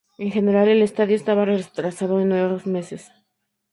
[0.17, 3.11] En general, el estadio estaba retrasado en nueve meses.